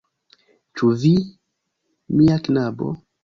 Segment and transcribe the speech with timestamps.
[0.81, 1.11] Ĉu vi,
[2.21, 2.93] mia knabo?